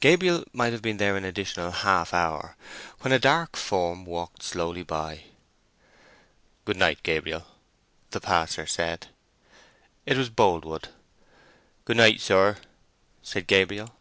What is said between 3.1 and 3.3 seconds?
a